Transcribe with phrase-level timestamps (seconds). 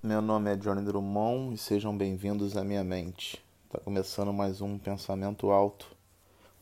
[0.00, 3.44] Meu nome é Johnny Drummond e sejam bem-vindos à minha mente.
[3.66, 5.88] Está começando mais um Pensamento Alto,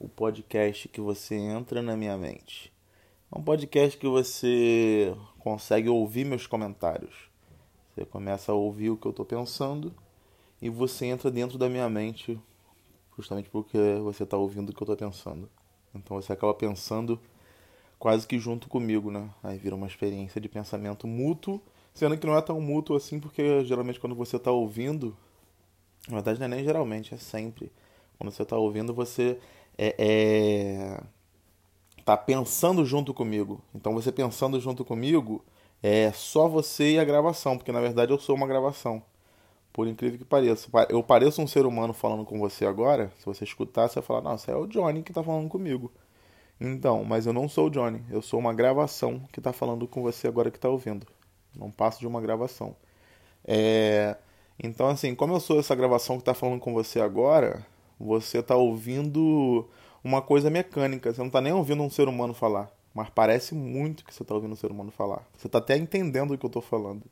[0.00, 2.72] o podcast que você entra na minha mente.
[3.30, 7.28] É um podcast que você consegue ouvir meus comentários.
[7.94, 9.92] Você começa a ouvir o que eu estou pensando
[10.62, 12.40] e você entra dentro da minha mente
[13.18, 15.46] justamente porque você está ouvindo o que eu estou pensando.
[15.94, 17.20] Então você acaba pensando
[17.98, 19.28] quase que junto comigo, né?
[19.42, 21.60] Aí vira uma experiência de pensamento mútuo
[21.96, 25.16] Sendo que não é tão mútuo assim, porque geralmente quando você está ouvindo,
[26.06, 27.72] na verdade não é nem geralmente, é sempre.
[28.18, 29.38] Quando você está ouvindo, você
[29.78, 31.00] é, é,
[32.04, 33.62] tá pensando junto comigo.
[33.74, 35.42] Então você pensando junto comigo
[35.82, 39.02] é só você e a gravação, porque na verdade eu sou uma gravação.
[39.72, 40.68] Por incrível que pareça.
[40.90, 43.10] Eu pareço um ser humano falando com você agora.
[43.18, 45.90] Se você escutar, você vai falar, nossa, é o Johnny que está falando comigo.
[46.60, 48.02] Então, mas eu não sou o Johnny.
[48.10, 51.06] Eu sou uma gravação que está falando com você agora que está ouvindo
[51.58, 52.76] não passo de uma gravação.
[53.44, 54.16] É,
[54.62, 57.64] então, assim, como eu sou essa gravação que está falando com você agora,
[57.98, 59.68] você está ouvindo
[60.02, 64.04] uma coisa mecânica, você não está nem ouvindo um ser humano falar, mas parece muito
[64.04, 65.26] que você está ouvindo um ser humano falar.
[65.36, 67.02] Você está até entendendo o que eu estou falando.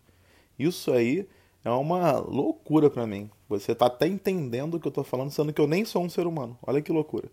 [0.59, 1.29] Isso aí
[1.65, 3.31] é uma loucura para mim.
[3.49, 6.09] Você está até entendendo o que eu estou falando, sendo que eu nem sou um
[6.09, 6.57] ser humano.
[6.63, 7.29] Olha que loucura.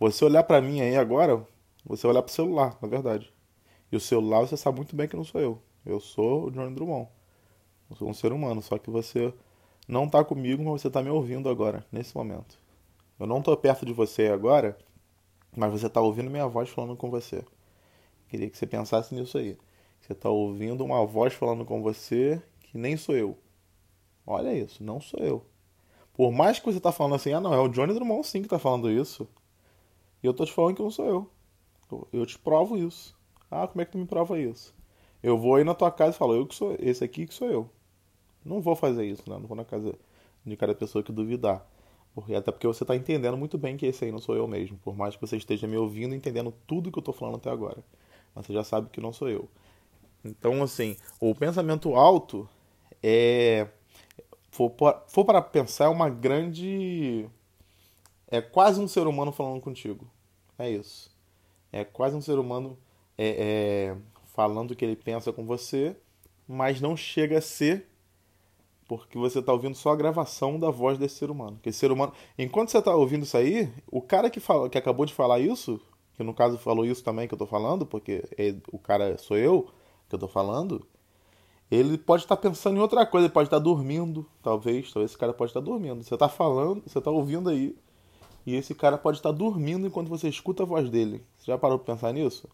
[0.00, 1.44] Você olhar para mim aí agora,
[1.84, 3.32] você olhar para o celular, na verdade.
[3.90, 5.58] E o celular você sabe muito bem que não sou eu.
[5.88, 7.08] Eu sou o Johnny Drummond.
[7.88, 9.32] Eu sou um ser humano, só que você
[9.88, 12.58] não está comigo, mas você está me ouvindo agora, nesse momento.
[13.18, 14.76] Eu não estou perto de você agora,
[15.56, 17.42] mas você está ouvindo minha voz falando com você.
[18.28, 19.56] Queria que você pensasse nisso aí.
[19.98, 23.38] Você está ouvindo uma voz falando com você que nem sou eu.
[24.26, 25.42] Olha isso, não sou eu.
[26.12, 28.46] Por mais que você está falando assim, ah não, é o Johnny Drummond sim que
[28.46, 29.26] está falando isso.
[30.22, 31.30] E eu estou te falando que não sou eu.
[32.12, 33.16] Eu te provo isso.
[33.50, 34.76] Ah, como é que tu me prova isso?
[35.22, 37.48] Eu vou aí na tua casa e falo, eu que sou esse aqui que sou
[37.48, 37.70] eu.
[38.44, 39.36] Não vou fazer isso, né?
[39.38, 39.94] Não vou na casa
[40.44, 41.66] de cada pessoa que duvidar.
[42.14, 44.78] Porque, até porque você está entendendo muito bem que esse aí não sou eu mesmo.
[44.78, 47.50] Por mais que você esteja me ouvindo e entendendo tudo que eu estou falando até
[47.50, 47.78] agora.
[48.34, 49.48] Mas você já sabe que não sou eu.
[50.24, 52.48] Então, assim, o pensamento alto
[53.02, 53.68] é.
[54.50, 54.72] For,
[55.06, 57.28] for para pensar, é uma grande.
[58.26, 60.06] É quase um ser humano falando contigo.
[60.58, 61.14] É isso.
[61.70, 62.76] É quase um ser humano
[63.16, 63.96] é, é,
[64.38, 65.96] falando o que ele pensa com você,
[66.46, 67.88] mas não chega a ser
[68.86, 71.58] porque você está ouvindo só a gravação da voz desse ser humano.
[71.60, 75.04] Que ser humano, enquanto você está ouvindo isso aí, o cara que fala, que acabou
[75.04, 75.80] de falar isso,
[76.14, 79.36] que no caso falou isso também que eu estou falando, porque é, o cara sou
[79.36, 79.72] eu
[80.08, 80.86] que eu estou falando,
[81.68, 85.10] ele pode estar tá pensando em outra coisa, ele pode estar tá dormindo, talvez, talvez
[85.10, 86.00] esse cara pode estar tá dormindo.
[86.04, 87.76] Você está falando, você está ouvindo aí,
[88.46, 91.24] e esse cara pode estar tá dormindo enquanto você escuta a voz dele.
[91.36, 92.48] Você já parou para pensar nisso?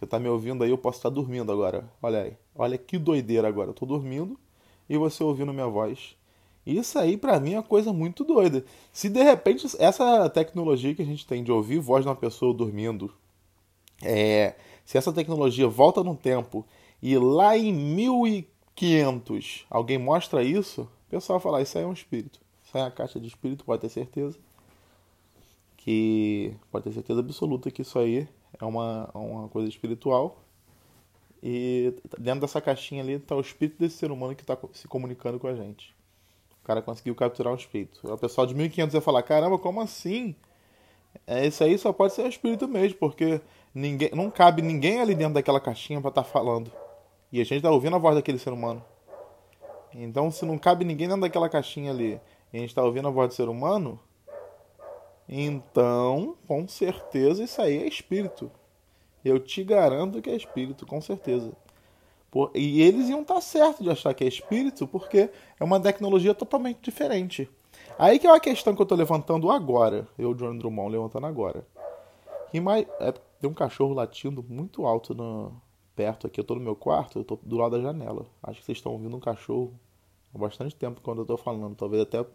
[0.00, 1.86] Você tá me ouvindo aí, eu posso estar dormindo agora.
[2.02, 2.32] Olha aí.
[2.56, 3.68] Olha que doideira agora.
[3.68, 4.40] Eu tô dormindo
[4.88, 6.16] e você ouvindo minha voz.
[6.64, 8.64] Isso aí para mim é uma coisa muito doida.
[8.94, 12.54] Se de repente essa tecnologia que a gente tem de ouvir voz de uma pessoa
[12.54, 13.12] dormindo,
[14.02, 14.54] é,
[14.86, 16.64] se essa tecnologia volta no tempo
[17.02, 21.92] e lá em 1500 alguém mostra isso, o pessoal vai falar: Isso aí é um
[21.92, 22.40] espírito.
[22.64, 24.38] Isso aí é uma caixa de espírito, pode ter certeza.
[25.76, 28.26] Que pode ter certeza absoluta que isso aí
[28.58, 30.42] é uma, uma coisa espiritual.
[31.42, 35.38] E dentro dessa caixinha ali está o espírito desse ser humano que está se comunicando
[35.38, 35.94] com a gente.
[36.62, 38.00] O cara conseguiu capturar um espírito.
[38.12, 40.34] O pessoal de 1500 vai falar: caramba, como assim?
[41.26, 43.40] É, isso aí só pode ser o espírito mesmo, porque
[43.74, 46.70] ninguém, não cabe ninguém ali dentro daquela caixinha para estar tá falando.
[47.32, 48.84] E a gente está ouvindo a voz daquele ser humano.
[49.94, 52.20] Então, se não cabe ninguém dentro daquela caixinha ali
[52.52, 53.98] e a gente está ouvindo a voz do ser humano,
[55.32, 58.50] então, com certeza, isso aí é espírito.
[59.24, 61.52] Eu te garanto que é espírito, com certeza.
[62.32, 62.50] Por...
[62.52, 66.80] E eles iam estar certos de achar que é espírito, porque é uma tecnologia totalmente
[66.80, 67.48] diferente.
[67.96, 70.08] Aí que é uma questão que eu estou levantando agora.
[70.18, 71.64] Eu, John Drummond, levantando agora.
[72.52, 72.84] E mais...
[72.98, 75.52] É, tem um cachorro latindo muito alto no...
[75.94, 76.40] perto aqui.
[76.40, 78.26] Eu estou no meu quarto, eu estou do lado da janela.
[78.42, 79.78] Acho que vocês estão ouvindo um cachorro
[80.34, 81.76] há bastante tempo quando eu estou falando.
[81.76, 82.26] Talvez até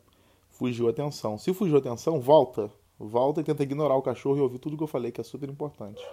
[0.49, 1.37] fugiu a atenção.
[1.37, 2.71] Se fugiu a atenção, volta.
[2.97, 5.49] Volta e tenta ignorar o cachorro e ouvir tudo que eu falei, que é super
[5.49, 6.03] importante.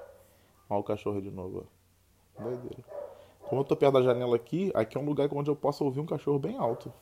[0.68, 1.66] Olha o cachorro de novo.
[2.38, 2.84] Doideira.
[3.40, 6.00] Como eu tô perto da janela aqui, aqui é um lugar onde eu posso ouvir
[6.00, 6.92] um cachorro bem alto.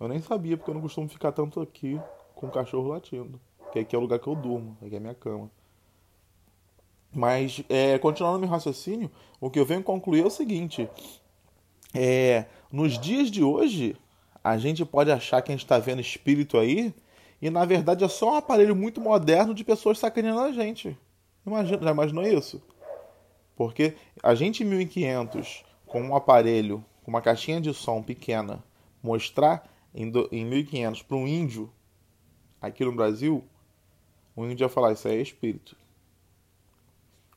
[0.00, 2.00] Eu nem sabia, porque eu não costumo ficar tanto aqui
[2.34, 3.40] com o cachorro latindo.
[3.58, 5.50] Porque aqui é o lugar que eu durmo, aqui é a minha cama.
[7.12, 9.10] Mas, é, continuando meu raciocínio,
[9.40, 10.88] o que eu venho concluir é o seguinte:
[11.94, 13.96] é, nos dias de hoje,
[14.44, 16.94] a gente pode achar que a gente está vendo espírito aí
[17.40, 20.96] e na verdade é só um aparelho muito moderno de pessoas sacaneando a gente.
[21.46, 22.62] Imagina, já imaginou isso?
[23.56, 28.62] Porque a gente em 1500, com um aparelho, com uma caixinha de som pequena,
[29.02, 31.72] mostrar em, do, em 1500 para um índio
[32.60, 33.44] aqui no Brasil,
[34.36, 35.76] o índio ia falar: Isso aí é espírito.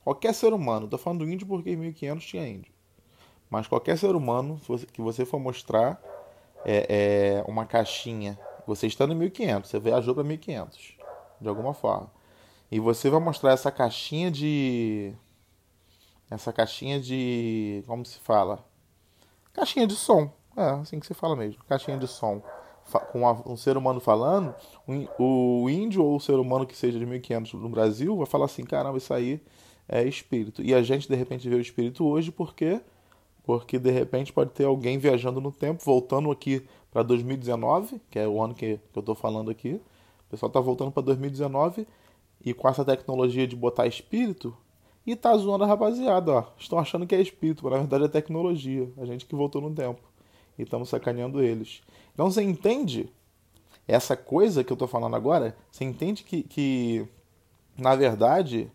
[0.04, 2.72] Qualquer ser humano, estou falando do índio porque em 1500 tinha índio,
[3.50, 4.60] mas qualquer ser humano
[4.92, 6.02] que você for mostrar
[6.66, 10.98] é, é uma caixinha, você estando em 1500, você viajou para 1500,
[11.40, 12.10] de alguma forma,
[12.72, 15.14] e você vai mostrar essa caixinha de.
[16.30, 17.84] Essa caixinha de.
[17.86, 18.66] Como se fala?
[19.54, 20.32] Caixinha de som.
[20.56, 21.62] É, assim que se fala mesmo.
[21.66, 22.42] Caixinha de som.
[23.12, 24.56] Com um ser humano falando,
[25.18, 28.64] o índio ou o ser humano que seja de 1500 no Brasil vai falar assim:
[28.64, 29.42] caramba, isso aí
[29.88, 30.62] é espírito.
[30.62, 32.82] E a gente de repente vê o espírito hoje porque
[33.44, 38.28] porque de repente pode ter alguém viajando no tempo, voltando aqui para 2019, que é
[38.28, 39.82] o ano que, que eu estou falando aqui.
[40.28, 41.88] O pessoal está voltando para 2019
[42.44, 44.56] e com essa tecnologia de botar espírito
[45.06, 46.44] e tá zoando a rapaziada, ó.
[46.58, 48.90] Estão achando que é espírito, mas na verdade é tecnologia.
[48.98, 50.02] A gente que voltou no tempo.
[50.58, 51.82] E estamos sacaneando eles.
[52.14, 53.10] Então você entende
[53.88, 55.56] essa coisa que eu tô falando agora?
[55.72, 57.08] Você entende que, que
[57.78, 58.72] na verdade,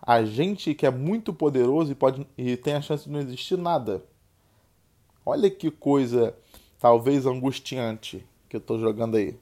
[0.00, 3.58] a gente que é muito poderoso e, pode, e tem a chance de não existir
[3.58, 4.02] nada.
[5.24, 6.34] Olha que coisa,
[6.78, 9.38] talvez angustiante, que eu tô jogando aí.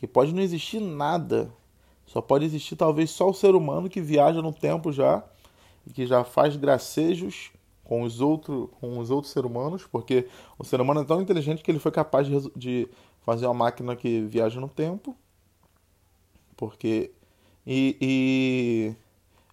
[0.00, 1.52] Que pode não existir nada
[2.08, 5.22] só pode existir talvez só o ser humano que viaja no tempo já
[5.86, 7.52] e que já faz gracejos
[7.84, 10.26] com os, outro, com os outros seres humanos, porque
[10.58, 12.88] o ser humano é tão inteligente que ele foi capaz de, de
[13.20, 15.14] fazer uma máquina que viaja no tempo,
[16.56, 17.12] porque
[17.66, 18.94] e, e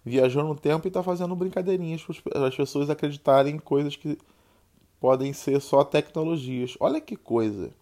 [0.06, 4.16] viajou no tempo e está fazendo brincadeirinhas para as pessoas acreditarem em coisas que
[5.00, 6.76] podem ser só tecnologias.
[6.78, 7.72] Olha que coisa!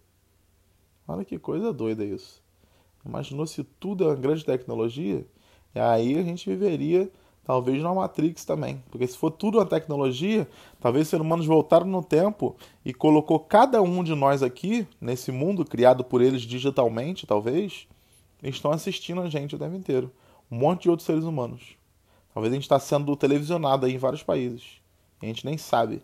[1.07, 2.41] Olha que coisa doida isso.
[3.05, 5.23] Imaginou se tudo é uma grande tecnologia?
[5.75, 7.11] E aí a gente viveria
[7.43, 8.83] talvez na Matrix também.
[8.89, 10.47] Porque se for tudo uma tecnologia,
[10.79, 15.31] talvez os seres humanos voltaram no tempo e colocou cada um de nós aqui, nesse
[15.31, 17.87] mundo criado por eles digitalmente, talvez,
[18.41, 20.11] estão assistindo a gente o tempo inteiro.
[20.49, 21.77] Um monte de outros seres humanos.
[22.35, 24.81] Talvez a gente está sendo televisionado aí em vários países.
[25.21, 26.03] E a gente nem sabe.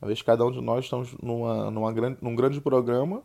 [0.00, 3.22] Talvez cada um de nós estamos numa, numa grande, num grande programa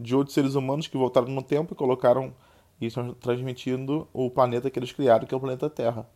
[0.00, 2.32] de outros seres humanos que voltaram no tempo e colocaram
[2.80, 6.08] e estão transmitindo o planeta que eles criaram, que é o planeta Terra.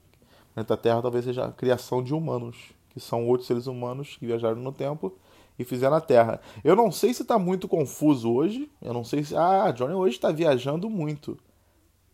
[0.51, 4.25] O planeta Terra talvez seja a criação de humanos, que são outros seres humanos que
[4.25, 5.13] viajaram no tempo
[5.59, 6.41] e fizeram a Terra.
[6.65, 8.71] Eu não sei se está muito confuso hoje.
[8.81, 9.37] Eu não sei se.
[9.37, 11.37] Ah, Johnny hoje está viajando muito.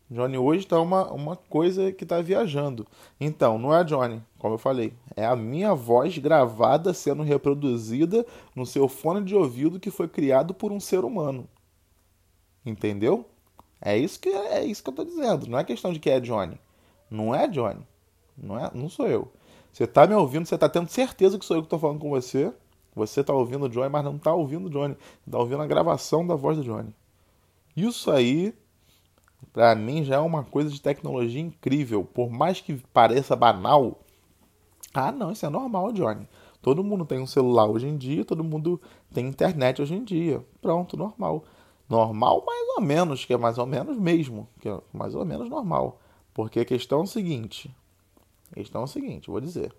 [0.09, 2.85] Johnny hoje está uma, uma coisa que está viajando.
[3.19, 4.93] Então, não é a Johnny, como eu falei.
[5.15, 8.25] É a minha voz gravada sendo reproduzida
[8.55, 11.47] no seu fone de ouvido que foi criado por um ser humano.
[12.63, 13.25] Entendeu?
[13.81, 15.47] É isso que é isso que eu tô dizendo.
[15.47, 16.59] Não é questão de que é Johnny.
[17.09, 17.85] Não é Johnny.
[18.37, 19.31] Não é, não sou eu.
[19.71, 22.09] Você tá me ouvindo, você tá tendo certeza que sou eu que tô falando com
[22.09, 22.53] você.
[22.95, 24.95] Você tá ouvindo o Johnny, mas não tá ouvindo o Johnny.
[25.29, 26.93] Tá ouvindo a gravação da voz do Johnny.
[27.75, 28.53] Isso aí,
[29.53, 32.03] para mim, já é uma coisa de tecnologia incrível.
[32.03, 33.99] Por mais que pareça banal.
[34.93, 36.27] Ah, não, isso é normal, Johnny.
[36.61, 38.81] Todo mundo tem um celular hoje em dia, todo mundo
[39.13, 40.43] tem internet hoje em dia.
[40.61, 41.43] Pronto, normal
[41.89, 45.49] normal, mais ou menos, que é mais ou menos mesmo, que é mais ou menos
[45.49, 45.99] normal.
[46.33, 47.73] Porque a questão é o seguinte,
[48.51, 49.73] a questão é o seguinte, vou dizer.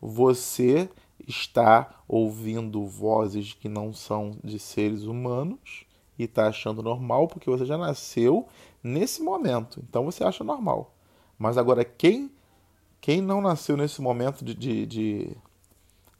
[0.00, 0.88] Você
[1.26, 5.84] está ouvindo vozes que não são de seres humanos
[6.18, 8.46] e está achando normal porque você já nasceu
[8.82, 9.82] nesse momento.
[9.88, 10.94] Então você acha normal.
[11.38, 12.30] Mas agora, quem
[13.00, 15.36] quem não nasceu nesse momento de, de, de,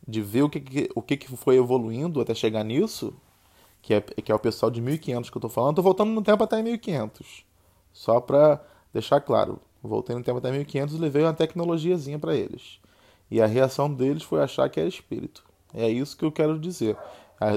[0.07, 3.12] de ver o, que, o que foi evoluindo até chegar nisso,
[3.83, 5.76] que é, que é o pessoal de 1500 que eu tô falando.
[5.76, 7.45] Tô voltando no tempo até 1500.
[7.93, 8.62] Só para
[8.93, 9.61] deixar claro.
[9.83, 12.78] Voltei no tempo até 1500 e levei uma tecnologiazinha para eles.
[13.31, 15.45] E a reação deles foi achar que é espírito.
[15.75, 16.97] É isso que eu quero dizer.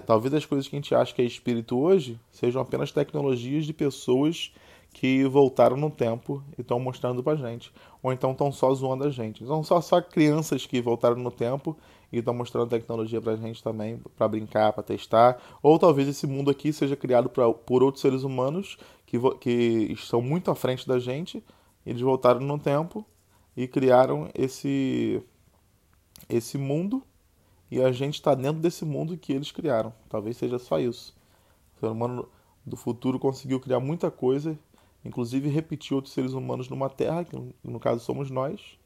[0.06, 3.74] Talvez as coisas que a gente acha que é espírito hoje sejam apenas tecnologias de
[3.74, 4.54] pessoas
[4.94, 7.72] que voltaram no tempo e estão mostrando pra gente.
[8.04, 9.44] Ou então estão só zoando a gente.
[9.44, 11.78] Então só, só crianças que voltaram no tempo
[12.12, 15.42] e estão mostrando tecnologia pra gente também, para brincar, para testar.
[15.64, 20.22] Ou talvez esse mundo aqui seja criado pra, por outros seres humanos que, que estão
[20.22, 21.44] muito à frente da gente.
[21.86, 23.06] Eles voltaram no tempo
[23.56, 25.22] e criaram esse,
[26.30, 27.02] esse mundo
[27.72, 29.94] e a gente está dentro desse mundo que eles criaram.
[30.10, 31.16] Talvez seja só isso.
[31.78, 32.28] O ser humano
[32.66, 34.58] do futuro conseguiu criar muita coisa
[35.04, 38.78] inclusive repetir outros seres humanos numa Terra, que no caso somos nós,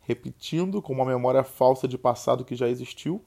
[0.00, 3.22] repetindo com uma memória falsa de passado que já existiu.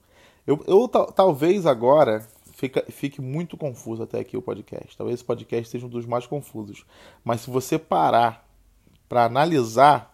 [0.45, 4.95] Eu, eu talvez agora fica, fique muito confuso até aqui o podcast.
[4.95, 6.85] Talvez esse podcast seja um dos mais confusos.
[7.23, 8.47] Mas se você parar
[9.09, 10.13] para analisar,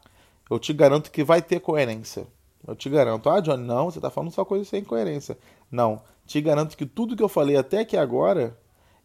[0.49, 2.27] eu te garanto que vai ter coerência.
[2.65, 3.29] Eu te garanto.
[3.29, 5.37] Ah, Johnny, não, você está falando só coisa sem coerência.
[5.69, 6.01] Não.
[6.25, 8.57] Te garanto que tudo que eu falei até aqui agora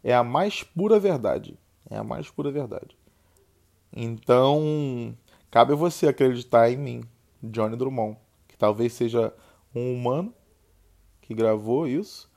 [0.03, 1.57] é a mais pura verdade.
[1.89, 2.97] É a mais pura verdade.
[3.95, 5.15] Então,
[5.49, 7.03] cabe a você acreditar em mim,
[7.43, 9.33] Johnny Drummond, que talvez seja
[9.75, 10.33] um humano
[11.21, 12.29] que gravou isso,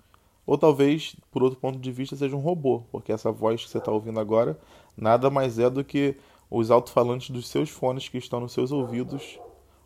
[0.46, 3.78] ou talvez, por outro ponto de vista, seja um robô, porque essa voz que você
[3.78, 4.58] está ouvindo agora
[4.96, 6.16] nada mais é do que
[6.50, 9.38] os alto-falantes dos seus fones que estão nos seus ouvidos,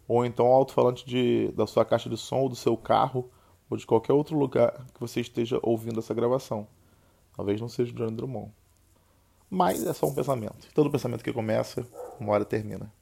[0.08, 3.30] ou então o alto-falante da sua caixa de som, ou do seu carro,
[3.68, 6.66] ou de qualquer outro lugar que você esteja ouvindo essa gravação.
[7.34, 8.52] Talvez não seja o Johnny Drummond.
[9.50, 10.68] Mas é só um pensamento.
[10.74, 11.86] Todo pensamento que começa,
[12.18, 12.92] uma hora termina.